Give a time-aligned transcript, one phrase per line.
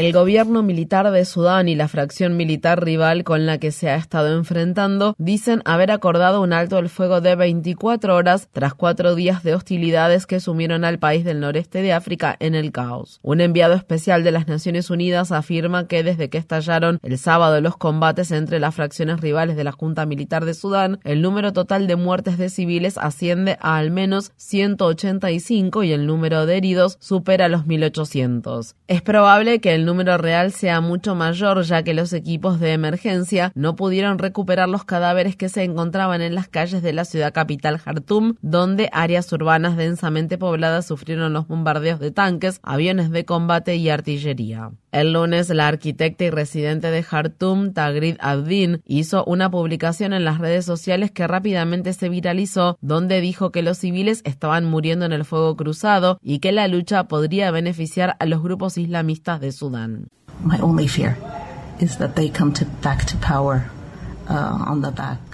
[0.00, 3.96] El gobierno militar de Sudán y la fracción militar rival con la que se ha
[3.96, 9.42] estado enfrentando dicen haber acordado un alto el fuego de 24 horas tras cuatro días
[9.42, 13.20] de hostilidades que sumieron al país del noreste de África en el caos.
[13.22, 17.76] Un enviado especial de las Naciones Unidas afirma que desde que estallaron el sábado los
[17.76, 21.96] combates entre las fracciones rivales de la Junta Militar de Sudán, el número total de
[21.96, 27.66] muertes de civiles asciende a al menos 185 y el número de heridos supera los
[27.66, 28.76] 1800.
[28.88, 33.50] Es probable que el número real sea mucho mayor ya que los equipos de emergencia
[33.56, 37.78] no pudieron recuperar los cadáveres que se encontraban en las calles de la ciudad capital
[37.78, 43.90] Jartum, donde áreas urbanas densamente pobladas sufrieron los bombardeos de tanques, aviones de combate y
[43.90, 44.70] artillería.
[44.92, 50.38] El lunes, la arquitecta y residente de Jartum, Tagrid Abdin, hizo una publicación en las
[50.38, 55.24] redes sociales que rápidamente se viralizó, donde dijo que los civiles estaban muriendo en el
[55.24, 60.08] fuego cruzado y que la lucha podría beneficiar a los grupos islamistas de Sudán.
[60.42, 61.16] My only fear
[61.80, 62.52] is that they come
[62.82, 63.70] back to power
[64.28, 65.29] uh, on the back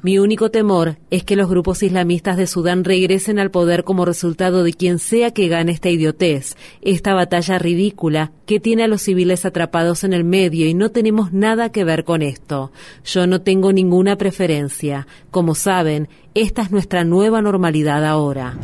[0.00, 4.62] mi único temor es que los grupos islamistas de Sudán regresen al poder como resultado
[4.62, 9.44] de quien sea que gane esta idiotez, esta batalla ridícula que tiene a los civiles
[9.44, 12.70] atrapados en el medio y no tenemos nada que ver con esto.
[13.04, 15.06] Yo no tengo ninguna preferencia.
[15.30, 18.56] Como saben, esta es nuestra nueva normalidad ahora.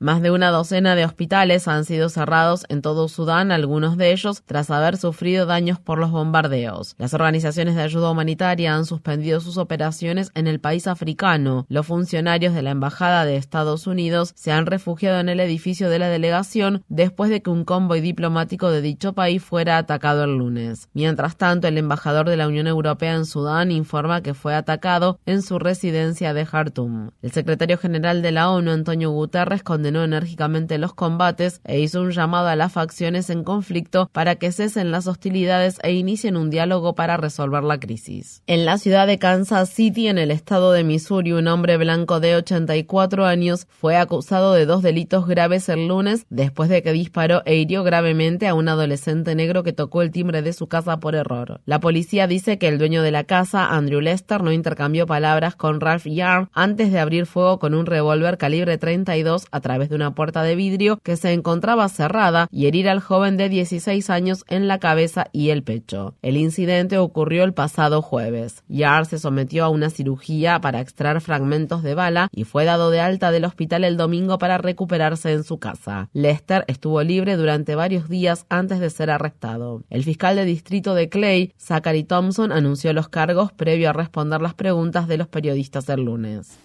[0.00, 4.44] Más de una docena de hospitales han sido cerrados en todo Sudán, algunos de ellos
[4.46, 6.94] tras haber sufrido daños por los bombardeos.
[6.98, 11.66] Las organizaciones de ayuda humanitaria han suspendido sus operaciones en el país africano.
[11.68, 15.98] Los funcionarios de la Embajada de Estados Unidos se han refugiado en el edificio de
[15.98, 20.88] la delegación después de que un convoy diplomático de dicho país fuera atacado el lunes.
[20.94, 25.42] Mientras tanto, el embajador de la Unión Europea en Sudán informa que fue atacado en
[25.42, 27.10] su residencia de Khartoum.
[27.20, 32.10] El secretario general de la ONU, Antonio Guterres, condenó enérgicamente los combates e hizo un
[32.10, 36.94] llamado a las facciones en conflicto para que cesen las hostilidades e inicien un diálogo
[36.94, 38.42] para resolver la crisis.
[38.46, 42.36] En la ciudad de Kansas City, en el estado de Missouri, un hombre blanco de
[42.36, 47.56] 84 años fue acusado de dos delitos graves el lunes después de que disparó e
[47.56, 51.60] hirió gravemente a un adolescente negro que tocó el timbre de su casa por error.
[51.64, 55.80] La policía dice que el dueño de la casa, Andrew Lester, no intercambió palabras con
[55.80, 60.14] Ralph Yarn antes de abrir fuego con un revólver calibre 32 a través de una
[60.14, 64.66] puerta de vidrio que se encontraba cerrada y herir al joven de 16 años en
[64.66, 66.14] la cabeza y el pecho.
[66.22, 68.64] El incidente ocurrió el pasado jueves.
[68.68, 73.00] Yar se sometió a una cirugía para extraer fragmentos de bala y fue dado de
[73.00, 76.08] alta del hospital el domingo para recuperarse en su casa.
[76.12, 79.84] Lester estuvo libre durante varios días antes de ser arrestado.
[79.90, 84.54] El fiscal de distrito de Clay, Zachary Thompson, anunció los cargos previo a responder las
[84.54, 86.58] preguntas de los periodistas el lunes.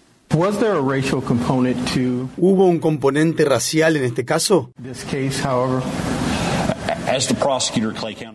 [2.38, 4.72] ¿Hubo un componente racial en este caso?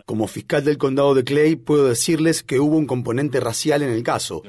[0.06, 4.04] Como fiscal del condado de Clay, puedo decirles que hubo un componente racial en el
[4.04, 4.42] caso.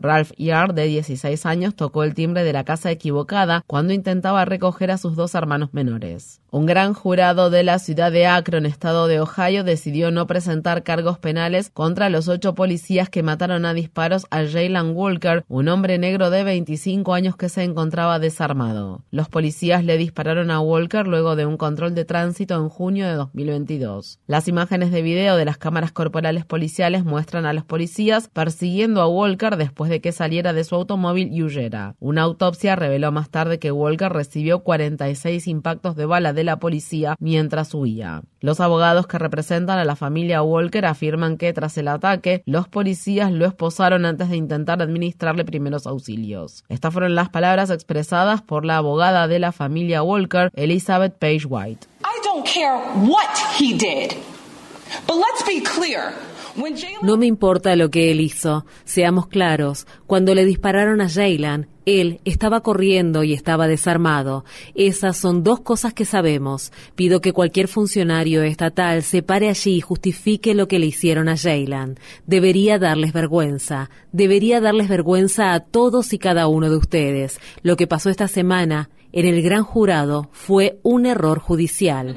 [0.00, 4.90] Ralph Yard, de 16 años, tocó el timbre de la casa equivocada cuando intentaba recoger
[4.90, 6.40] a sus dos hermanos menores.
[6.52, 11.18] Un gran jurado de la ciudad de Akron, estado de Ohio, decidió no presentar cargos
[11.18, 16.30] penales contra los ocho policías que mataron a disparos a Jalen Walker, un hombre negro
[16.30, 19.04] de 25 años que se encontraba desarmado.
[19.12, 23.14] Los policías le dispararon a Walker luego de un control de tránsito en junio de
[23.14, 24.18] 2022.
[24.26, 29.08] Las imágenes de video de las cámaras corporales policiales muestran a los policías persiguiendo a
[29.08, 31.96] Walker después de que saliera de su automóvil y huyera.
[32.00, 37.16] Una autopsia reveló más tarde que Walker recibió 46 impactos de bala de la policía
[37.18, 38.22] mientras huía.
[38.40, 43.30] Los abogados que representan a la familia Walker afirman que tras el ataque, los policías
[43.30, 46.64] lo esposaron antes de intentar administrarle primeros auxilios.
[46.70, 51.86] Estas fueron las palabras expresadas por la abogada de la familia Walker, Elizabeth Page White.
[52.04, 53.28] I don't care what
[53.58, 54.16] he did.
[55.06, 56.14] But let's be clear.
[57.02, 58.64] No me importa lo que él hizo.
[58.84, 59.86] Seamos claros.
[60.06, 64.44] Cuando le dispararon a Jaylan, él estaba corriendo y estaba desarmado.
[64.74, 66.72] Esas son dos cosas que sabemos.
[66.94, 71.36] Pido que cualquier funcionario estatal se pare allí y justifique lo que le hicieron a
[71.36, 71.98] Jaylan.
[72.26, 73.90] Debería darles vergüenza.
[74.12, 77.40] Debería darles vergüenza a todos y cada uno de ustedes.
[77.62, 82.16] Lo que pasó esta semana en el gran jurado fue un error judicial.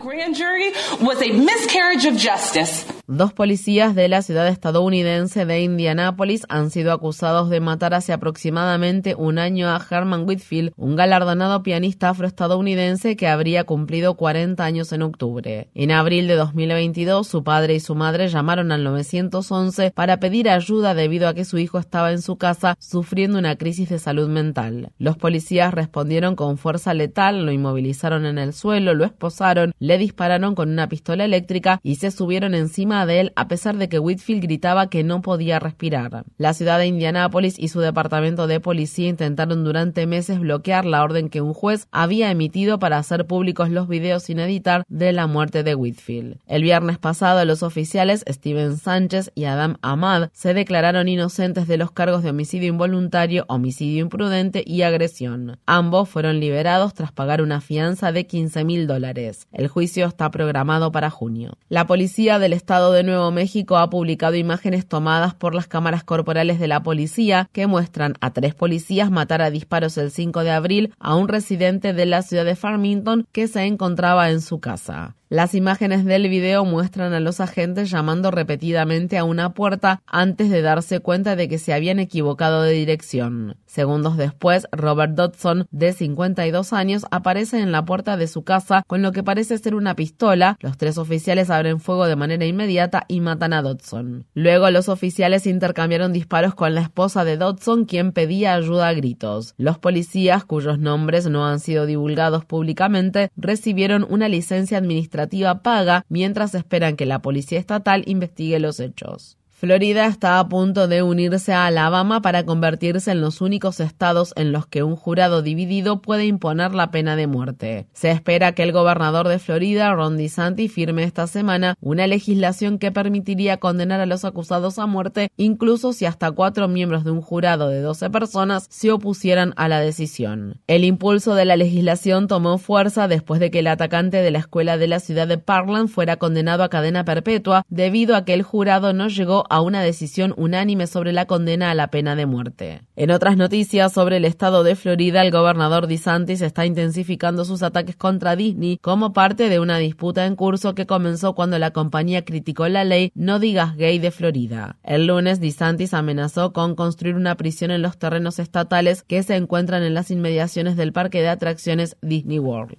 [3.07, 9.15] Dos policías de la ciudad estadounidense de Indianápolis han sido acusados de matar hace aproximadamente
[9.15, 15.01] un año a Herman Whitfield, un galardonado pianista afroestadounidense que habría cumplido 40 años en
[15.01, 15.69] octubre.
[15.73, 20.93] En abril de 2022, su padre y su madre llamaron al 911 para pedir ayuda
[20.93, 24.91] debido a que su hijo estaba en su casa sufriendo una crisis de salud mental.
[24.97, 30.55] Los policías respondieron con fuerza letal, lo inmovilizaron en el suelo, lo esposaron, le dispararon
[30.55, 34.41] con una pistola eléctrica y se subieron encima de él a pesar de que Whitfield
[34.41, 36.23] gritaba que no podía respirar.
[36.37, 41.29] La ciudad de Indianápolis y su departamento de policía intentaron durante meses bloquear la orden
[41.29, 45.61] que un juez había emitido para hacer públicos los videos sin editar de la muerte
[45.61, 46.37] de Whitfield.
[46.47, 51.91] El viernes pasado los oficiales Steven Sánchez y Adam Ahmad se declararon inocentes de los
[51.91, 55.59] cargos de homicidio involuntario, homicidio imprudente y agresión.
[55.65, 59.47] Ambos fueron liberados tras pagar una fianza de 15 mil dólares.
[59.51, 61.57] El juicio está programado para junio.
[61.69, 66.59] La policía del estado de Nuevo México ha publicado imágenes tomadas por las cámaras corporales
[66.59, 70.93] de la policía que muestran a tres policías matar a disparos el 5 de abril
[70.99, 75.15] a un residente de la ciudad de Farmington que se encontraba en su casa.
[75.33, 80.61] Las imágenes del video muestran a los agentes llamando repetidamente a una puerta antes de
[80.61, 83.55] darse cuenta de que se habían equivocado de dirección.
[83.65, 89.01] Segundos después, Robert Dodson, de 52 años, aparece en la puerta de su casa con
[89.01, 90.55] lo que parece ser una pistola.
[90.59, 94.27] Los tres oficiales abren fuego de manera inmediata y matan a Dodson.
[94.35, 99.55] Luego los oficiales intercambiaron disparos con la esposa de Dodson, quien pedía ayuda a gritos.
[99.57, 105.22] Los policías, cuyos nombres no han sido divulgados públicamente, recibieron una licencia administrativa
[105.61, 109.37] paga mientras esperan que la policía estatal investigue los hechos.
[109.63, 114.51] Florida está a punto de unirse a Alabama para convertirse en los únicos estados en
[114.51, 117.87] los que un jurado dividido puede imponer la pena de muerte.
[117.93, 122.91] Se espera que el gobernador de Florida, Ron DeSantis, firme esta semana una legislación que
[122.91, 127.69] permitiría condenar a los acusados a muerte, incluso si hasta cuatro miembros de un jurado
[127.69, 130.59] de 12 personas se opusieran a la decisión.
[130.67, 134.77] El impulso de la legislación tomó fuerza después de que el atacante de la escuela
[134.77, 138.91] de la ciudad de Parkland fuera condenado a cadena perpetua debido a que el jurado
[138.91, 142.81] no llegó a una decisión unánime sobre la condena a la pena de muerte.
[142.95, 147.95] En otras noticias sobre el estado de Florida, el gobernador DeSantis está intensificando sus ataques
[147.95, 152.67] contra Disney como parte de una disputa en curso que comenzó cuando la compañía criticó
[152.67, 154.77] la ley No digas gay de Florida.
[154.83, 159.83] El lunes, DeSantis amenazó con construir una prisión en los terrenos estatales que se encuentran
[159.83, 162.77] en las inmediaciones del parque de atracciones Disney World.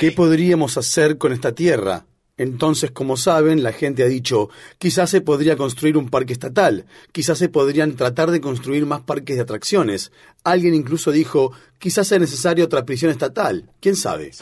[0.00, 2.04] ¿Qué podríamos hacer con esta tierra?
[2.38, 4.48] Entonces, como saben, la gente ha dicho,
[4.78, 9.36] quizás se podría construir un parque estatal, quizás se podrían tratar de construir más parques
[9.36, 10.12] de atracciones.
[10.44, 13.68] Alguien incluso dijo, quizás sea necesaria otra prisión estatal.
[13.80, 14.32] ¿Quién sabe?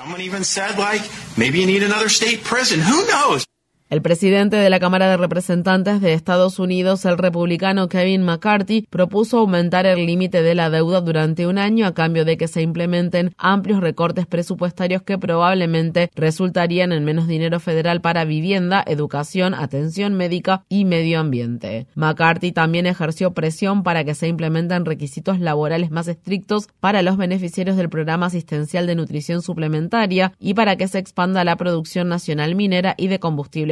[3.89, 9.39] El presidente de la Cámara de Representantes de Estados Unidos, el republicano Kevin McCarthy, propuso
[9.39, 13.33] aumentar el límite de la deuda durante un año a cambio de que se implementen
[13.39, 20.65] amplios recortes presupuestarios que probablemente resultarían en menos dinero federal para vivienda, educación, atención médica
[20.69, 21.87] y medio ambiente.
[21.95, 27.77] McCarthy también ejerció presión para que se implementen requisitos laborales más estrictos para los beneficiarios
[27.77, 32.97] del programa asistencial de nutrición suplementaria y para que se expanda la producción nacional minera
[32.99, 33.21] y de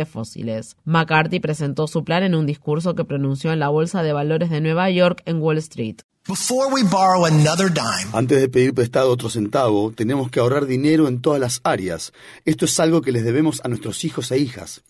[0.04, 0.76] fósiles.
[0.84, 4.61] McCarthy presentó su plan en un discurso que pronunció en la Bolsa de Valores de
[4.61, 5.96] Nueva York en Wall Street.
[8.14, 12.14] Antes de pedir prestado otro centavo, tenemos que ahorrar dinero en todas las áreas.
[12.47, 14.83] Esto es algo que les debemos a nuestros hijos e hijas.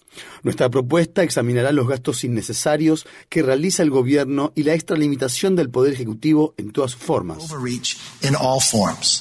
[0.45, 5.95] Nuestra propuesta examinará los gastos innecesarios que realiza el gobierno y la extralimitación del Poder
[5.95, 7.49] Ejecutivo en todas sus formas.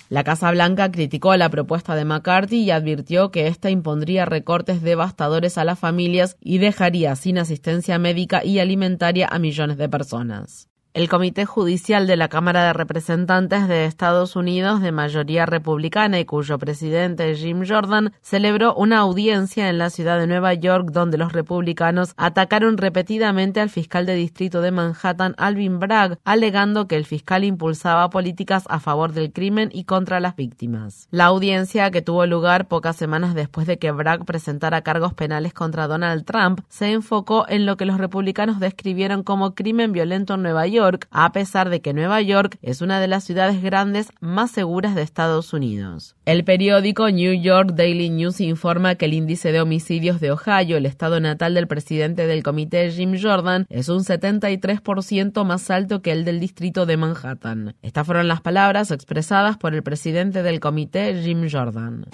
[0.10, 5.58] La Casa Blanca criticó la propuesta de McCarthy y advirtió que ésta impondría recortes devastadores
[5.58, 10.68] a las familias y dejaría sin asistencia médica y alimentaria a millones de personas.
[10.94, 16.26] El Comité Judicial de la Cámara de Representantes de Estados Unidos de mayoría republicana y
[16.26, 21.34] cuyo presidente Jim Jordan celebró una audiencia en la ciudad de Nueva York donde los
[21.34, 27.44] republicanos atacaron repetidamente al fiscal de distrito de Manhattan Alvin Bragg, alegando que el fiscal
[27.44, 31.08] impulsaba políticas a favor del crimen y contra las víctimas.
[31.10, 35.88] La audiencia, que tuvo lugar pocas semanas después de que Bragg presentara cargos penales contra
[35.88, 40.68] Donald Trump, se enfocó en lo que los republicanos describieron como crimen violento en Nueva
[40.68, 44.96] York a pesar de que Nueva York es una de las ciudades grandes más seguras
[44.96, 46.16] de Estados Unidos.
[46.26, 50.86] El periódico New York Daily News informa que el índice de homicidios de Ohio, el
[50.86, 56.26] estado natal del presidente del comité Jim Jordan, es un 73% más alto que el
[56.26, 57.76] del distrito de Manhattan.
[57.82, 62.06] Estas fueron las palabras expresadas por el presidente del comité Jim Jordan.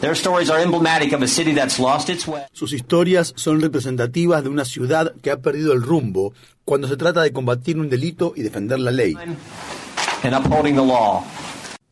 [2.52, 6.34] Sus historias son representativas de una ciudad que ha perdido el rumbo
[6.70, 9.16] cuando se trata de combatir un delito y defender la ley.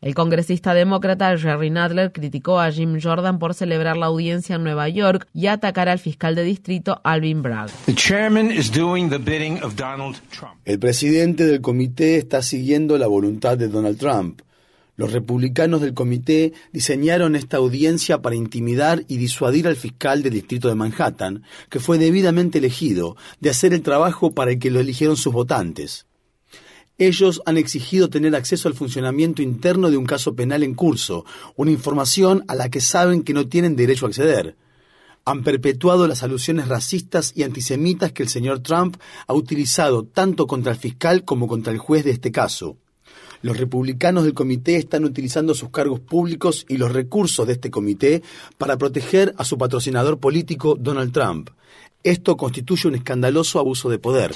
[0.00, 4.88] El congresista demócrata Jerry Nadler criticó a Jim Jordan por celebrar la audiencia en Nueva
[4.88, 7.70] York y atacar al fiscal de distrito Alvin Bragg.
[10.64, 14.42] El presidente del comité está siguiendo la voluntad de Donald Trump.
[14.98, 20.66] Los republicanos del comité diseñaron esta audiencia para intimidar y disuadir al fiscal del distrito
[20.66, 25.16] de Manhattan, que fue debidamente elegido, de hacer el trabajo para el que lo eligieron
[25.16, 26.06] sus votantes.
[26.98, 31.24] Ellos han exigido tener acceso al funcionamiento interno de un caso penal en curso,
[31.54, 34.56] una información a la que saben que no tienen derecho a acceder.
[35.24, 38.96] Han perpetuado las alusiones racistas y antisemitas que el señor Trump
[39.28, 42.78] ha utilizado tanto contra el fiscal como contra el juez de este caso.
[43.42, 48.22] Los republicanos del comité están utilizando sus cargos públicos y los recursos de este comité
[48.56, 51.50] para proteger a su patrocinador político Donald Trump.
[52.02, 54.32] Esto constituye un escandaloso abuso de poder.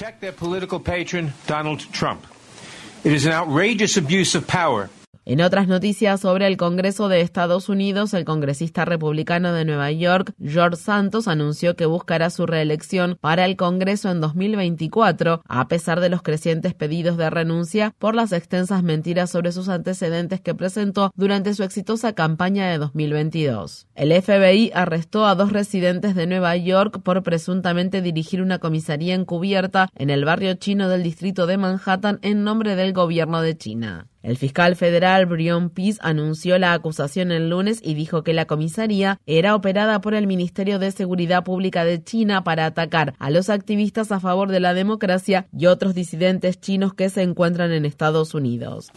[5.25, 10.33] En otras noticias sobre el Congreso de Estados Unidos, el congresista republicano de Nueva York,
[10.43, 16.09] George Santos, anunció que buscará su reelección para el Congreso en 2024, a pesar de
[16.09, 21.53] los crecientes pedidos de renuncia por las extensas mentiras sobre sus antecedentes que presentó durante
[21.53, 23.87] su exitosa campaña de 2022.
[23.95, 29.87] El FBI arrestó a dos residentes de Nueva York por presuntamente dirigir una comisaría encubierta
[29.95, 34.09] en el barrio chino del distrito de Manhattan en nombre del gobierno de China.
[34.23, 39.19] El fiscal federal Brion Peace anunció la acusación el lunes y dijo que la comisaría
[39.25, 44.13] era operada por el Ministerio de Seguridad Pública de China para atacar a los activistas
[44.13, 48.91] a favor de la democracia y otros disidentes chinos que se encuentran en Estados Unidos.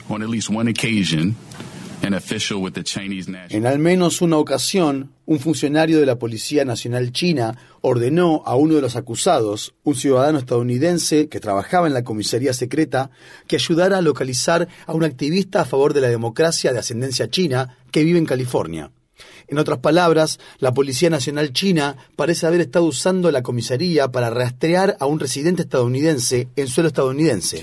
[3.50, 8.75] En al menos una ocasión, un funcionario de la Policía Nacional China ordenó a uno
[8.75, 13.10] de los acusados, un ciudadano estadounidense que trabajaba en la comisaría secreta,
[13.46, 17.78] que ayudara a localizar a un activista a favor de la democracia de ascendencia china
[17.90, 18.90] que vive en California.
[19.48, 24.96] En otras palabras, la Policía Nacional China parece haber estado usando la comisaría para rastrear
[25.00, 27.58] a un residente estadounidense en suelo estadounidense.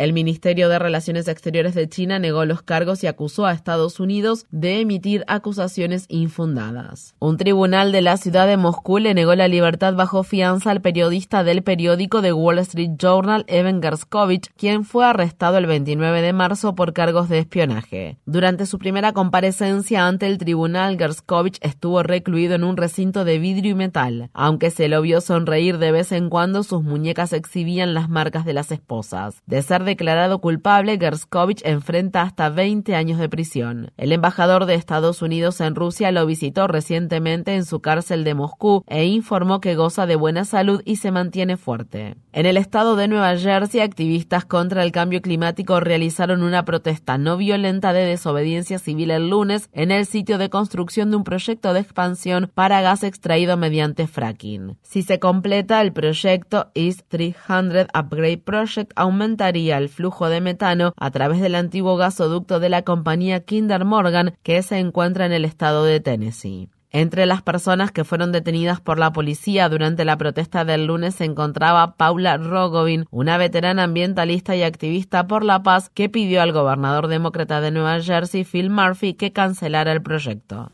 [0.00, 4.46] El Ministerio de Relaciones Exteriores de China negó los cargos y acusó a Estados Unidos
[4.50, 7.14] de emitir acusaciones infundadas.
[7.18, 11.44] Un tribunal de la ciudad de Moscú le negó la libertad bajo fianza al periodista
[11.44, 16.74] del periódico The Wall Street Journal, Evan Gerskovich, quien fue arrestado el 29 de marzo
[16.74, 18.16] por cargos de espionaje.
[18.24, 23.72] Durante su primera comparecencia ante el tribunal, Gerskovich estuvo recluido en un recinto de vidrio
[23.72, 24.30] y metal.
[24.32, 28.54] Aunque se lo vio sonreír de vez en cuando, sus muñecas exhibían las marcas de
[28.54, 29.42] las esposas.
[29.44, 33.90] De ser declarado culpable, Gerskovich enfrenta hasta 20 años de prisión.
[33.96, 38.84] El embajador de Estados Unidos en Rusia lo visitó recientemente en su cárcel de Moscú
[38.86, 42.14] e informó que goza de buena salud y se mantiene fuerte.
[42.32, 47.36] En el estado de Nueva Jersey, activistas contra el cambio climático realizaron una protesta no
[47.36, 51.80] violenta de desobediencia civil el lunes en el sitio de construcción de un proyecto de
[51.80, 54.76] expansión para gas extraído mediante fracking.
[54.82, 61.10] Si se completa, el proyecto East 300 Upgrade Project aumentaría el flujo de metano a
[61.10, 65.84] través del antiguo gasoducto de la compañía Kinder Morgan que se encuentra en el estado
[65.84, 66.68] de Tennessee.
[66.92, 71.24] Entre las personas que fueron detenidas por la policía durante la protesta del lunes se
[71.24, 77.06] encontraba Paula Rogovin, una veterana ambientalista y activista por la paz que pidió al gobernador
[77.06, 80.72] demócrata de Nueva Jersey, Phil Murphy, que cancelara el proyecto.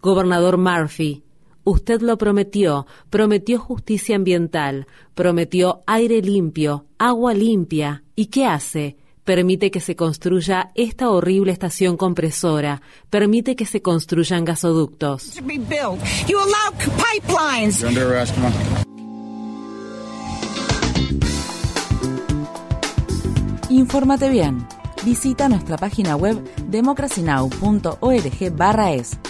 [0.00, 1.24] Gobernador Murphy,
[1.64, 8.02] Usted lo prometió, prometió justicia ambiental, prometió aire limpio, agua limpia.
[8.16, 8.96] ¿Y qué hace?
[9.30, 15.38] permite que se construya esta horrible estación compresora, permite que se construyan gasoductos.
[23.68, 24.66] Infórmate bien.
[25.04, 29.29] Visita nuestra página web democracynow.org/es.